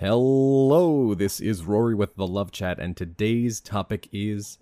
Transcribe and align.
Hello, 0.00 1.14
this 1.14 1.40
is 1.40 1.64
Rory 1.64 1.94
with 1.94 2.16
the 2.16 2.26
Love 2.26 2.50
Chat, 2.52 2.78
and 2.78 2.96
today's 2.96 3.60
topic 3.60 4.08
is 4.12 4.56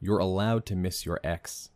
You're 0.00 0.16
allowed 0.16 0.64
to 0.64 0.76
miss 0.76 1.04
your 1.04 1.20
ex. 1.22 1.68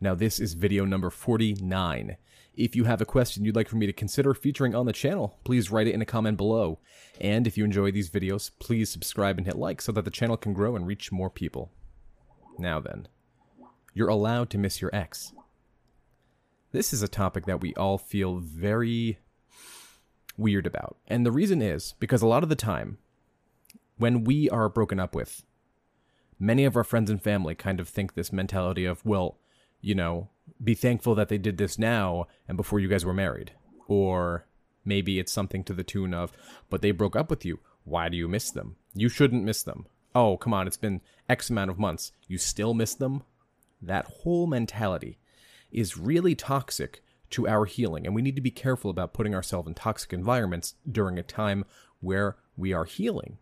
Now, 0.00 0.14
this 0.14 0.40
is 0.40 0.54
video 0.54 0.86
number 0.86 1.10
49. 1.10 2.16
If 2.56 2.74
you 2.74 2.84
have 2.84 3.02
a 3.02 3.04
question 3.04 3.44
you'd 3.44 3.56
like 3.56 3.68
for 3.68 3.76
me 3.76 3.84
to 3.84 3.92
consider 3.92 4.32
featuring 4.32 4.74
on 4.74 4.86
the 4.86 4.92
channel, 4.94 5.38
please 5.44 5.70
write 5.70 5.86
it 5.86 5.92
in 5.92 6.00
a 6.00 6.06
comment 6.06 6.38
below. 6.38 6.78
And 7.20 7.46
if 7.46 7.58
you 7.58 7.64
enjoy 7.66 7.90
these 7.90 8.08
videos, 8.08 8.50
please 8.58 8.88
subscribe 8.88 9.36
and 9.36 9.46
hit 9.46 9.58
like 9.58 9.82
so 9.82 9.92
that 9.92 10.06
the 10.06 10.10
channel 10.10 10.38
can 10.38 10.54
grow 10.54 10.76
and 10.76 10.86
reach 10.86 11.12
more 11.12 11.28
people. 11.28 11.72
Now 12.58 12.80
then, 12.80 13.06
you're 13.92 14.08
allowed 14.08 14.48
to 14.48 14.58
miss 14.58 14.80
your 14.80 14.94
ex. 14.94 15.34
This 16.72 16.94
is 16.94 17.02
a 17.02 17.06
topic 17.06 17.44
that 17.44 17.60
we 17.60 17.74
all 17.74 17.98
feel 17.98 18.38
very 18.38 19.18
weird 20.36 20.66
about. 20.66 20.96
And 21.06 21.24
the 21.24 21.32
reason 21.32 21.62
is 21.62 21.94
because 21.98 22.22
a 22.22 22.26
lot 22.26 22.42
of 22.42 22.48
the 22.48 22.56
time, 22.56 22.98
when 23.96 24.24
we 24.24 24.50
are 24.50 24.68
broken 24.68 24.98
up 24.98 25.14
with, 25.14 25.44
many 26.38 26.64
of 26.64 26.76
our 26.76 26.84
friends 26.84 27.10
and 27.10 27.22
family 27.22 27.54
kind 27.54 27.80
of 27.80 27.88
think 27.88 28.14
this 28.14 28.32
mentality 28.32 28.84
of, 28.84 29.04
well, 29.04 29.38
you 29.80 29.94
know, 29.94 30.28
be 30.62 30.74
thankful 30.74 31.14
that 31.14 31.28
they 31.28 31.38
did 31.38 31.58
this 31.58 31.78
now 31.78 32.26
and 32.48 32.56
before 32.56 32.80
you 32.80 32.88
guys 32.88 33.04
were 33.04 33.14
married. 33.14 33.52
Or 33.86 34.46
maybe 34.84 35.18
it's 35.18 35.32
something 35.32 35.64
to 35.64 35.74
the 35.74 35.84
tune 35.84 36.14
of, 36.14 36.32
but 36.70 36.82
they 36.82 36.90
broke 36.90 37.16
up 37.16 37.30
with 37.30 37.44
you. 37.44 37.60
Why 37.84 38.08
do 38.08 38.16
you 38.16 38.28
miss 38.28 38.50
them? 38.50 38.76
You 38.94 39.08
shouldn't 39.08 39.44
miss 39.44 39.62
them. 39.62 39.86
Oh, 40.14 40.36
come 40.36 40.54
on, 40.54 40.66
it's 40.66 40.76
been 40.76 41.00
X 41.28 41.50
amount 41.50 41.70
of 41.70 41.78
months. 41.78 42.12
You 42.28 42.38
still 42.38 42.74
miss 42.74 42.94
them? 42.94 43.22
That 43.82 44.06
whole 44.22 44.46
mentality 44.46 45.18
is 45.70 45.98
really 45.98 46.34
toxic 46.34 47.02
to 47.34 47.48
our 47.48 47.64
healing, 47.64 48.06
and 48.06 48.14
we 48.14 48.22
need 48.22 48.36
to 48.36 48.42
be 48.42 48.50
careful 48.50 48.90
about 48.90 49.12
putting 49.12 49.34
ourselves 49.34 49.66
in 49.66 49.74
toxic 49.74 50.12
environments 50.12 50.74
during 50.90 51.18
a 51.18 51.22
time 51.22 51.64
where 52.00 52.36
we 52.56 52.72
are 52.72 52.84
healing. 52.84 53.38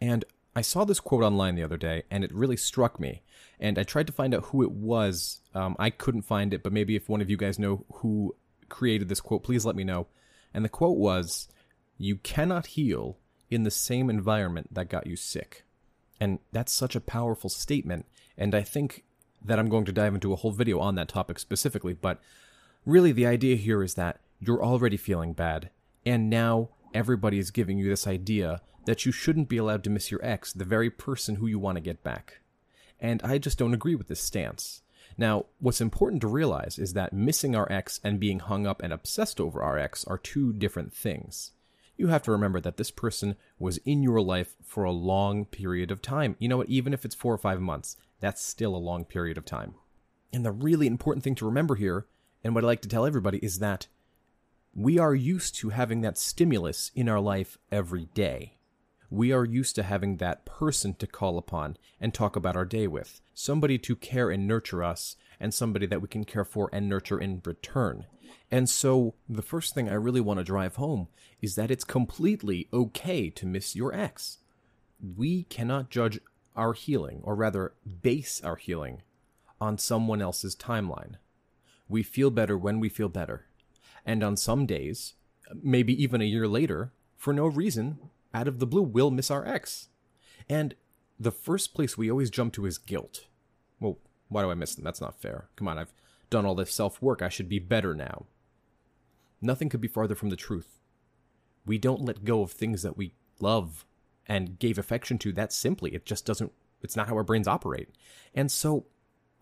And 0.00 0.24
I 0.54 0.60
saw 0.60 0.84
this 0.84 1.00
quote 1.00 1.22
online 1.22 1.54
the 1.54 1.62
other 1.62 1.76
day, 1.76 2.02
and 2.10 2.24
it 2.24 2.34
really 2.34 2.56
struck 2.56 3.00
me. 3.00 3.22
And 3.58 3.78
I 3.78 3.84
tried 3.84 4.06
to 4.08 4.12
find 4.12 4.34
out 4.34 4.46
who 4.46 4.62
it 4.62 4.72
was. 4.72 5.40
Um, 5.54 5.76
I 5.78 5.90
couldn't 5.90 6.22
find 6.22 6.52
it, 6.52 6.62
but 6.62 6.72
maybe 6.72 6.94
if 6.94 7.08
one 7.08 7.20
of 7.20 7.30
you 7.30 7.36
guys 7.36 7.58
know 7.58 7.86
who 7.94 8.34
created 8.68 9.08
this 9.08 9.20
quote, 9.20 9.42
please 9.42 9.64
let 9.64 9.76
me 9.76 9.84
know. 9.84 10.06
And 10.52 10.64
the 10.64 10.68
quote 10.68 10.98
was 10.98 11.48
You 11.96 12.16
cannot 12.16 12.66
heal 12.66 13.18
in 13.50 13.62
the 13.62 13.70
same 13.70 14.10
environment 14.10 14.74
that 14.74 14.90
got 14.90 15.06
you 15.06 15.16
sick. 15.16 15.64
And 16.20 16.38
that's 16.52 16.72
such 16.72 16.94
a 16.94 17.00
powerful 17.00 17.48
statement. 17.48 18.04
And 18.36 18.54
I 18.54 18.62
think 18.62 19.04
that 19.42 19.58
I'm 19.58 19.70
going 19.70 19.86
to 19.86 19.92
dive 19.92 20.14
into 20.14 20.32
a 20.32 20.36
whole 20.36 20.52
video 20.52 20.80
on 20.80 20.96
that 20.96 21.08
topic 21.08 21.38
specifically. 21.38 21.94
But 21.94 22.20
really, 22.84 23.12
the 23.12 23.26
idea 23.26 23.56
here 23.56 23.82
is 23.82 23.94
that 23.94 24.20
you're 24.38 24.64
already 24.64 24.96
feeling 24.96 25.32
bad. 25.32 25.70
And 26.04 26.30
now 26.30 26.70
everybody 26.94 27.38
is 27.38 27.50
giving 27.50 27.78
you 27.78 27.88
this 27.88 28.06
idea 28.06 28.60
that 28.86 29.04
you 29.04 29.12
shouldn't 29.12 29.48
be 29.48 29.58
allowed 29.58 29.84
to 29.84 29.90
miss 29.90 30.10
your 30.10 30.24
ex, 30.24 30.52
the 30.52 30.64
very 30.64 30.90
person 30.90 31.36
who 31.36 31.46
you 31.46 31.58
want 31.58 31.76
to 31.76 31.82
get 31.82 32.02
back. 32.02 32.40
And 32.98 33.22
I 33.22 33.38
just 33.38 33.58
don't 33.58 33.74
agree 33.74 33.94
with 33.94 34.08
this 34.08 34.22
stance. 34.22 34.82
Now, 35.16 35.46
what's 35.58 35.80
important 35.80 36.22
to 36.22 36.28
realize 36.28 36.78
is 36.78 36.94
that 36.94 37.12
missing 37.12 37.54
our 37.54 37.70
ex 37.70 38.00
and 38.02 38.20
being 38.20 38.38
hung 38.38 38.66
up 38.66 38.82
and 38.82 38.92
obsessed 38.92 39.40
over 39.40 39.62
our 39.62 39.78
ex 39.78 40.04
are 40.04 40.18
two 40.18 40.52
different 40.52 40.92
things. 40.92 41.52
You 41.96 42.08
have 42.08 42.22
to 42.22 42.30
remember 42.30 42.60
that 42.62 42.78
this 42.78 42.90
person 42.90 43.36
was 43.58 43.76
in 43.78 44.02
your 44.02 44.22
life 44.22 44.56
for 44.64 44.84
a 44.84 44.90
long 44.90 45.44
period 45.44 45.90
of 45.90 46.00
time. 46.00 46.36
You 46.38 46.48
know 46.48 46.56
what? 46.56 46.70
Even 46.70 46.94
if 46.94 47.04
it's 47.04 47.14
four 47.14 47.34
or 47.34 47.38
five 47.38 47.60
months, 47.60 47.96
that's 48.20 48.42
still 48.42 48.74
a 48.74 48.78
long 48.78 49.04
period 49.04 49.36
of 49.36 49.44
time. 49.44 49.74
And 50.32 50.44
the 50.44 50.52
really 50.52 50.86
important 50.86 51.24
thing 51.24 51.34
to 51.36 51.44
remember 51.44 51.74
here, 51.74 52.06
and 52.42 52.54
what 52.54 52.64
I 52.64 52.66
like 52.66 52.82
to 52.82 52.88
tell 52.88 53.06
everybody, 53.06 53.38
is 53.38 53.58
that 53.58 53.86
we 54.74 54.98
are 54.98 55.14
used 55.14 55.56
to 55.56 55.70
having 55.70 56.00
that 56.02 56.18
stimulus 56.18 56.90
in 56.94 57.08
our 57.08 57.20
life 57.20 57.58
every 57.72 58.06
day. 58.14 58.56
We 59.10 59.32
are 59.32 59.44
used 59.44 59.74
to 59.74 59.82
having 59.82 60.18
that 60.18 60.44
person 60.44 60.94
to 60.94 61.06
call 61.06 61.36
upon 61.36 61.76
and 62.00 62.14
talk 62.14 62.36
about 62.36 62.54
our 62.54 62.64
day 62.64 62.86
with, 62.86 63.20
somebody 63.34 63.76
to 63.78 63.96
care 63.96 64.30
and 64.30 64.46
nurture 64.46 64.84
us, 64.84 65.16
and 65.40 65.52
somebody 65.52 65.86
that 65.86 66.00
we 66.00 66.06
can 66.06 66.24
care 66.24 66.44
for 66.44 66.70
and 66.72 66.88
nurture 66.88 67.18
in 67.18 67.42
return. 67.44 68.06
And 68.50 68.68
so, 68.68 69.14
the 69.28 69.42
first 69.42 69.74
thing 69.74 69.88
I 69.88 69.94
really 69.94 70.20
want 70.20 70.38
to 70.38 70.44
drive 70.44 70.76
home 70.76 71.08
is 71.40 71.56
that 71.56 71.70
it's 71.70 71.84
completely 71.84 72.68
okay 72.72 73.30
to 73.30 73.46
miss 73.46 73.74
your 73.74 73.92
ex. 73.92 74.38
We 75.16 75.44
cannot 75.44 75.90
judge 75.90 76.20
our 76.54 76.72
healing, 76.72 77.20
or 77.24 77.34
rather, 77.34 77.72
base 78.02 78.40
our 78.44 78.56
healing, 78.56 79.02
on 79.60 79.78
someone 79.78 80.22
else's 80.22 80.54
timeline. 80.54 81.16
We 81.90 82.04
feel 82.04 82.30
better 82.30 82.56
when 82.56 82.78
we 82.78 82.88
feel 82.88 83.08
better. 83.08 83.46
And 84.06 84.22
on 84.22 84.36
some 84.36 84.64
days, 84.64 85.14
maybe 85.62 86.00
even 86.00 86.22
a 86.22 86.24
year 86.24 86.46
later, 86.46 86.92
for 87.16 87.32
no 87.32 87.46
reason, 87.46 87.98
out 88.32 88.46
of 88.48 88.60
the 88.60 88.66
blue, 88.66 88.82
we'll 88.82 89.10
miss 89.10 89.30
our 89.30 89.46
ex. 89.46 89.88
And 90.48 90.76
the 91.18 91.32
first 91.32 91.74
place 91.74 91.98
we 91.98 92.10
always 92.10 92.30
jump 92.30 92.54
to 92.54 92.64
is 92.64 92.78
guilt. 92.78 93.26
Well, 93.80 93.98
why 94.28 94.42
do 94.42 94.50
I 94.50 94.54
miss 94.54 94.74
them? 94.74 94.84
That's 94.84 95.00
not 95.00 95.20
fair. 95.20 95.48
Come 95.56 95.66
on, 95.66 95.78
I've 95.78 95.92
done 96.30 96.46
all 96.46 96.54
this 96.54 96.72
self 96.72 97.02
work. 97.02 97.22
I 97.22 97.28
should 97.28 97.48
be 97.48 97.58
better 97.58 97.92
now. 97.92 98.26
Nothing 99.42 99.68
could 99.68 99.80
be 99.80 99.88
farther 99.88 100.14
from 100.14 100.30
the 100.30 100.36
truth. 100.36 100.78
We 101.66 101.76
don't 101.76 102.04
let 102.04 102.24
go 102.24 102.42
of 102.42 102.52
things 102.52 102.82
that 102.82 102.96
we 102.96 103.14
love 103.40 103.84
and 104.26 104.58
gave 104.58 104.78
affection 104.78 105.18
to 105.18 105.32
that 105.32 105.52
simply. 105.52 105.92
It 105.92 106.06
just 106.06 106.24
doesn't, 106.24 106.52
it's 106.82 106.96
not 106.96 107.08
how 107.08 107.16
our 107.16 107.24
brains 107.24 107.48
operate. 107.48 107.88
And 108.32 108.50
so 108.50 108.86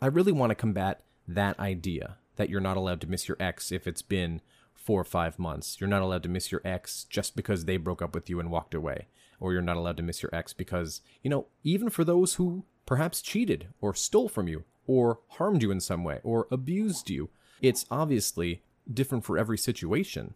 I 0.00 0.06
really 0.06 0.32
want 0.32 0.50
to 0.50 0.54
combat 0.54 1.02
that 1.26 1.60
idea 1.60 2.16
that 2.38 2.48
you're 2.48 2.60
not 2.60 2.76
allowed 2.76 3.00
to 3.02 3.06
miss 3.06 3.28
your 3.28 3.36
ex 3.38 3.70
if 3.70 3.86
it's 3.86 4.00
been 4.00 4.40
four 4.72 5.00
or 5.00 5.04
five 5.04 5.38
months. 5.38 5.76
You're 5.78 5.90
not 5.90 6.02
allowed 6.02 6.22
to 6.22 6.28
miss 6.28 6.50
your 6.50 6.62
ex 6.64 7.04
just 7.10 7.36
because 7.36 7.64
they 7.64 7.76
broke 7.76 8.00
up 8.00 8.14
with 8.14 8.30
you 8.30 8.40
and 8.40 8.50
walked 8.50 8.74
away. 8.74 9.08
Or 9.40 9.52
you're 9.52 9.60
not 9.60 9.76
allowed 9.76 9.98
to 9.98 10.02
miss 10.02 10.22
your 10.22 10.34
ex 10.34 10.52
because, 10.52 11.02
you 11.22 11.28
know, 11.28 11.46
even 11.62 11.90
for 11.90 12.04
those 12.04 12.34
who 12.34 12.64
perhaps 12.86 13.20
cheated 13.20 13.68
or 13.80 13.92
stole 13.94 14.28
from 14.28 14.48
you 14.48 14.64
or 14.86 15.18
harmed 15.32 15.62
you 15.62 15.70
in 15.70 15.80
some 15.80 16.04
way 16.04 16.20
or 16.22 16.46
abused 16.50 17.10
you, 17.10 17.28
it's 17.60 17.84
obviously 17.90 18.62
different 18.92 19.24
for 19.24 19.36
every 19.36 19.58
situation. 19.58 20.34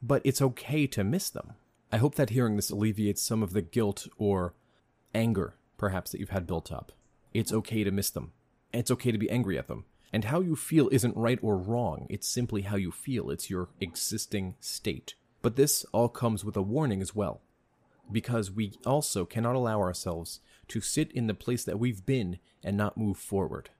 But 0.00 0.22
it's 0.24 0.40
okay 0.40 0.86
to 0.86 1.02
miss 1.02 1.30
them. 1.30 1.54
I 1.90 1.96
hope 1.96 2.14
that 2.16 2.30
hearing 2.30 2.56
this 2.56 2.70
alleviates 2.70 3.22
some 3.22 3.42
of 3.42 3.52
the 3.52 3.62
guilt 3.62 4.06
or 4.18 4.54
anger, 5.14 5.54
perhaps, 5.76 6.12
that 6.12 6.20
you've 6.20 6.28
had 6.28 6.46
built 6.46 6.70
up. 6.70 6.92
It's 7.32 7.52
okay 7.52 7.84
to 7.84 7.90
miss 7.90 8.10
them. 8.10 8.32
It's 8.72 8.90
okay 8.90 9.10
to 9.10 9.18
be 9.18 9.30
angry 9.30 9.58
at 9.58 9.66
them. 9.66 9.86
And 10.12 10.24
how 10.24 10.40
you 10.40 10.56
feel 10.56 10.88
isn't 10.90 11.16
right 11.16 11.38
or 11.42 11.58
wrong, 11.58 12.06
it's 12.08 12.26
simply 12.26 12.62
how 12.62 12.76
you 12.76 12.90
feel, 12.90 13.30
it's 13.30 13.50
your 13.50 13.68
existing 13.80 14.54
state. 14.60 15.14
But 15.42 15.56
this 15.56 15.84
all 15.92 16.08
comes 16.08 16.44
with 16.44 16.56
a 16.56 16.62
warning 16.62 17.02
as 17.02 17.14
well, 17.14 17.42
because 18.10 18.50
we 18.50 18.72
also 18.86 19.24
cannot 19.24 19.54
allow 19.54 19.80
ourselves 19.80 20.40
to 20.68 20.80
sit 20.80 21.12
in 21.12 21.26
the 21.26 21.34
place 21.34 21.64
that 21.64 21.78
we've 21.78 22.04
been 22.04 22.38
and 22.64 22.76
not 22.76 22.96
move 22.96 23.18
forward. 23.18 23.70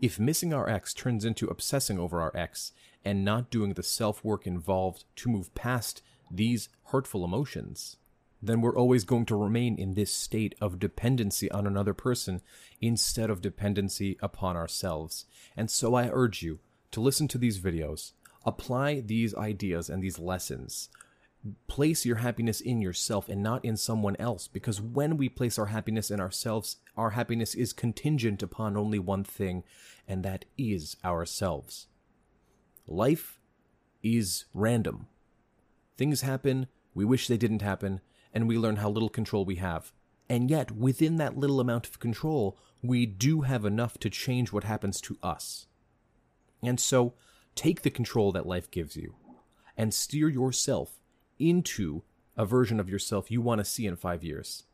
If 0.00 0.20
missing 0.20 0.54
our 0.54 0.68
ex 0.68 0.94
turns 0.94 1.24
into 1.24 1.48
obsessing 1.48 1.98
over 1.98 2.20
our 2.20 2.36
ex 2.36 2.72
and 3.04 3.24
not 3.24 3.50
doing 3.50 3.74
the 3.74 3.82
self 3.82 4.24
work 4.24 4.46
involved 4.46 5.04
to 5.16 5.30
move 5.30 5.54
past 5.54 6.02
these 6.30 6.68
hurtful 6.84 7.24
emotions, 7.24 7.96
then 8.40 8.60
we're 8.60 8.76
always 8.76 9.04
going 9.04 9.26
to 9.26 9.36
remain 9.36 9.76
in 9.76 9.94
this 9.94 10.12
state 10.12 10.54
of 10.60 10.78
dependency 10.78 11.50
on 11.50 11.66
another 11.66 11.94
person 11.94 12.40
instead 12.80 13.30
of 13.30 13.40
dependency 13.40 14.16
upon 14.20 14.56
ourselves. 14.56 15.26
And 15.56 15.70
so 15.70 15.94
I 15.94 16.08
urge 16.08 16.42
you 16.42 16.60
to 16.92 17.00
listen 17.00 17.28
to 17.28 17.38
these 17.38 17.58
videos, 17.58 18.12
apply 18.44 19.00
these 19.00 19.34
ideas 19.34 19.90
and 19.90 20.02
these 20.02 20.18
lessons. 20.18 20.88
Place 21.66 22.04
your 22.04 22.16
happiness 22.16 22.60
in 22.60 22.80
yourself 22.80 23.28
and 23.28 23.42
not 23.42 23.64
in 23.64 23.76
someone 23.76 24.16
else, 24.18 24.48
because 24.48 24.80
when 24.80 25.16
we 25.16 25.28
place 25.28 25.58
our 25.58 25.66
happiness 25.66 26.10
in 26.10 26.20
ourselves, 26.20 26.76
our 26.96 27.10
happiness 27.10 27.54
is 27.54 27.72
contingent 27.72 28.42
upon 28.42 28.76
only 28.76 28.98
one 28.98 29.24
thing, 29.24 29.62
and 30.06 30.24
that 30.24 30.44
is 30.56 30.96
ourselves. 31.04 31.86
Life 32.86 33.38
is 34.02 34.46
random. 34.52 35.06
Things 35.96 36.22
happen, 36.22 36.66
we 36.94 37.04
wish 37.04 37.28
they 37.28 37.36
didn't 37.36 37.62
happen, 37.62 38.00
and 38.32 38.48
we 38.48 38.58
learn 38.58 38.76
how 38.76 38.90
little 38.90 39.08
control 39.08 39.44
we 39.44 39.56
have. 39.56 39.92
And 40.28 40.50
yet, 40.50 40.70
within 40.72 41.16
that 41.16 41.38
little 41.38 41.60
amount 41.60 41.86
of 41.86 41.98
control, 41.98 42.58
we 42.82 43.06
do 43.06 43.42
have 43.42 43.64
enough 43.64 43.98
to 43.98 44.10
change 44.10 44.52
what 44.52 44.64
happens 44.64 45.00
to 45.02 45.18
us. 45.22 45.66
And 46.62 46.78
so, 46.78 47.14
take 47.54 47.82
the 47.82 47.90
control 47.90 48.30
that 48.32 48.46
life 48.46 48.70
gives 48.70 48.96
you 48.96 49.14
and 49.76 49.94
steer 49.94 50.28
yourself 50.28 51.00
into 51.38 52.02
a 52.36 52.44
version 52.44 52.78
of 52.78 52.88
yourself 52.88 53.30
you 53.30 53.40
want 53.40 53.58
to 53.60 53.64
see 53.64 53.86
in 53.86 53.96
five 53.96 54.22
years. 54.22 54.64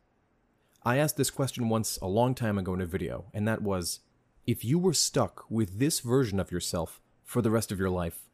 I 0.83 0.97
asked 0.97 1.17
this 1.17 1.31
question 1.31 1.69
once 1.69 1.97
a 1.97 2.07
long 2.07 2.35
time 2.35 2.57
ago 2.57 2.73
in 2.73 2.81
a 2.81 2.85
video, 2.85 3.25
and 3.33 3.47
that 3.47 3.61
was 3.61 4.01
if 4.45 4.63
you 4.63 4.77
were 4.77 4.93
stuck 4.93 5.49
with 5.49 5.79
this 5.79 5.99
version 5.99 6.39
of 6.39 6.51
yourself 6.51 7.01
for 7.23 7.41
the 7.41 7.49
rest 7.49 7.71
of 7.71 7.79
your 7.79 7.89
life, 7.89 8.29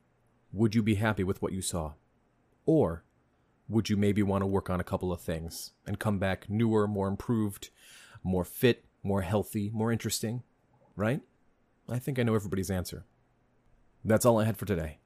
would 0.51 0.75
you 0.75 0.83
be 0.83 0.95
happy 0.95 1.24
with 1.24 1.41
what 1.41 1.53
you 1.53 1.62
saw? 1.62 1.94
Or 2.65 3.03
would 3.71 3.89
you 3.89 3.97
maybe 3.97 4.21
want 4.21 4.41
to 4.41 4.47
work 4.47 4.69
on 4.69 4.79
a 4.79 4.83
couple 4.83 5.12
of 5.12 5.21
things 5.21 5.71
and 5.88 6.00
come 6.00 6.19
back 6.19 6.50
newer, 6.50 6.88
more 6.88 7.07
improved, 7.07 7.69
more 8.23 8.44
fit, 8.44 8.85
more 9.01 9.21
healthy, 9.21 9.71
more 9.73 9.91
interesting? 9.91 10.44
Right? 10.95 11.21
I 11.89 12.00
think 12.00 12.19
I 12.19 12.23
know 12.23 12.35
everybody's 12.35 12.69
answer. 12.69 13.06
That's 14.03 14.25
all 14.25 14.39
I 14.39 14.45
had 14.45 14.57
for 14.57 14.65
today. 14.65 15.00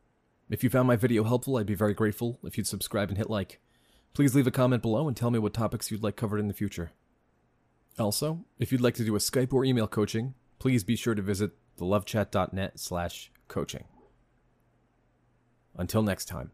If 0.49 0.63
you 0.63 0.69
found 0.69 0.87
my 0.87 0.95
video 0.95 1.23
helpful, 1.23 1.57
I'd 1.57 1.65
be 1.65 1.75
very 1.75 1.93
grateful 1.93 2.39
if 2.43 2.57
you'd 2.57 2.67
subscribe 2.67 3.09
and 3.09 3.17
hit 3.17 3.29
like. 3.29 3.59
Please 4.13 4.35
leave 4.35 4.47
a 4.47 4.51
comment 4.51 4.81
below 4.81 5.07
and 5.07 5.17
tell 5.17 5.31
me 5.31 5.39
what 5.39 5.53
topics 5.53 5.91
you'd 5.91 6.03
like 6.03 6.15
covered 6.15 6.39
in 6.39 6.47
the 6.47 6.53
future. 6.53 6.91
Also, 7.97 8.45
if 8.59 8.71
you'd 8.71 8.81
like 8.81 8.95
to 8.95 9.05
do 9.05 9.15
a 9.15 9.19
Skype 9.19 9.53
or 9.53 9.65
email 9.65 9.87
coaching, 9.87 10.33
please 10.59 10.83
be 10.83 10.95
sure 10.95 11.15
to 11.15 11.21
visit 11.21 11.51
thelovechat.net 11.77 12.79
slash 12.79 13.31
coaching. 13.47 13.85
Until 15.77 16.03
next 16.03 16.25
time. 16.25 16.51